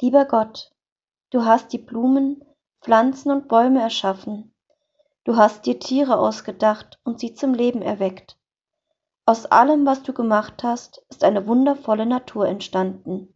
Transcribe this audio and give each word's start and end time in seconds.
Lieber 0.00 0.26
Gott, 0.26 0.70
du 1.30 1.44
hast 1.44 1.72
die 1.72 1.78
Blumen, 1.78 2.44
Pflanzen 2.80 3.32
und 3.32 3.48
Bäume 3.48 3.82
erschaffen. 3.82 4.54
Du 5.24 5.36
hast 5.36 5.66
dir 5.66 5.80
Tiere 5.80 6.18
ausgedacht 6.18 7.00
und 7.02 7.18
sie 7.18 7.34
zum 7.34 7.52
Leben 7.52 7.82
erweckt. 7.82 8.38
Aus 9.26 9.46
allem, 9.46 9.84
was 9.86 10.04
du 10.04 10.12
gemacht 10.12 10.62
hast, 10.62 11.02
ist 11.08 11.24
eine 11.24 11.48
wundervolle 11.48 12.06
Natur 12.06 12.46
entstanden. 12.46 13.34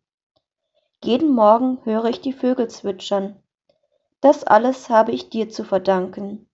Jeden 1.02 1.34
Morgen 1.34 1.84
höre 1.84 2.04
ich 2.04 2.20
die 2.20 2.32
Vögel 2.32 2.68
zwitschern. 2.68 3.42
Das 4.20 4.44
alles 4.44 4.88
habe 4.88 5.10
ich 5.10 5.30
dir 5.30 5.50
zu 5.50 5.64
verdanken. 5.64 6.48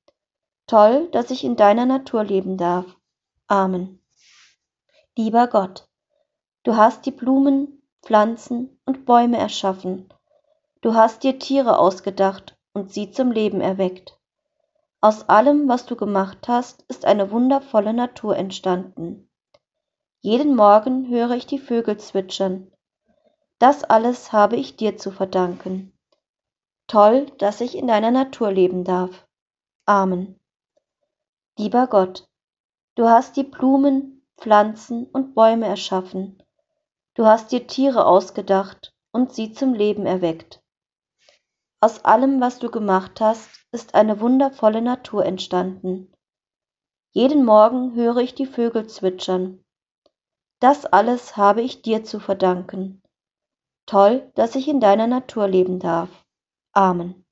Toll, 0.66 1.08
dass 1.12 1.30
ich 1.30 1.44
in 1.44 1.56
deiner 1.56 1.84
Natur 1.84 2.24
leben 2.24 2.56
darf. 2.56 2.86
Amen. 3.46 4.02
Lieber 5.16 5.48
Gott, 5.48 5.86
du 6.62 6.76
hast 6.76 7.04
die 7.04 7.10
Blumen, 7.10 7.77
Pflanzen 8.02 8.80
und 8.86 9.04
Bäume 9.04 9.38
erschaffen. 9.38 10.08
Du 10.80 10.94
hast 10.94 11.22
dir 11.22 11.38
Tiere 11.38 11.78
ausgedacht 11.78 12.56
und 12.72 12.92
sie 12.92 13.10
zum 13.10 13.32
Leben 13.32 13.60
erweckt. 13.60 14.18
Aus 15.00 15.28
allem, 15.28 15.68
was 15.68 15.86
du 15.86 15.96
gemacht 15.96 16.48
hast, 16.48 16.82
ist 16.88 17.04
eine 17.04 17.30
wundervolle 17.30 17.92
Natur 17.92 18.36
entstanden. 18.36 19.28
Jeden 20.20 20.56
Morgen 20.56 21.08
höre 21.08 21.32
ich 21.32 21.46
die 21.46 21.58
Vögel 21.58 21.98
zwitschern. 21.98 22.72
Das 23.58 23.84
alles 23.84 24.32
habe 24.32 24.56
ich 24.56 24.76
dir 24.76 24.96
zu 24.96 25.10
verdanken. 25.10 25.92
Toll, 26.88 27.26
dass 27.38 27.60
ich 27.60 27.76
in 27.76 27.86
deiner 27.86 28.10
Natur 28.10 28.50
leben 28.50 28.82
darf. 28.84 29.26
Amen. 29.84 30.38
Lieber 31.56 31.86
Gott, 31.86 32.28
du 32.94 33.08
hast 33.08 33.36
die 33.36 33.44
Blumen, 33.44 34.26
Pflanzen 34.36 35.06
und 35.06 35.34
Bäume 35.34 35.66
erschaffen. 35.66 36.42
Du 37.18 37.26
hast 37.26 37.50
dir 37.50 37.66
Tiere 37.66 38.06
ausgedacht 38.06 38.94
und 39.10 39.32
sie 39.32 39.52
zum 39.52 39.74
Leben 39.74 40.06
erweckt. 40.06 40.62
Aus 41.80 42.04
allem, 42.04 42.40
was 42.40 42.60
du 42.60 42.70
gemacht 42.70 43.20
hast, 43.20 43.66
ist 43.72 43.96
eine 43.96 44.20
wundervolle 44.20 44.80
Natur 44.82 45.26
entstanden. 45.26 46.14
Jeden 47.10 47.44
Morgen 47.44 47.96
höre 47.96 48.18
ich 48.18 48.36
die 48.36 48.46
Vögel 48.46 48.86
zwitschern. 48.86 49.64
Das 50.60 50.86
alles 50.86 51.36
habe 51.36 51.60
ich 51.60 51.82
dir 51.82 52.04
zu 52.04 52.20
verdanken. 52.20 53.02
Toll, 53.86 54.30
dass 54.36 54.54
ich 54.54 54.68
in 54.68 54.78
deiner 54.78 55.08
Natur 55.08 55.48
leben 55.48 55.80
darf. 55.80 56.24
Amen. 56.72 57.26